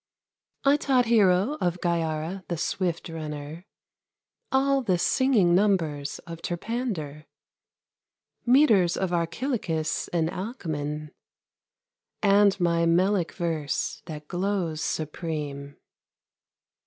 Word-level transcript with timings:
I 0.63 0.77
taught 0.77 1.05
Hero, 1.05 1.57
of 1.61 1.79
Gyara, 1.79 2.43
the 2.47 2.57
swift 2.57 3.07
runner, 3.07 3.67
All 4.51 4.81
the 4.81 4.97
singing 4.97 5.53
numbers 5.53 6.17
of 6.25 6.41
Terpander, 6.41 7.27
Metres 8.43 8.97
of 8.97 9.13
Archilochus 9.13 10.07
and 10.07 10.27
Alcman, 10.31 11.11
And 12.23 12.59
my 12.59 12.87
melic 12.87 13.33
verse 13.33 14.01
that 14.07 14.27
glows 14.27 14.81
supreme. 14.83 15.77